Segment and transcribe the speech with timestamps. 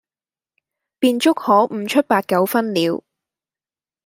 [0.97, 3.03] 便足可悟出八九分了。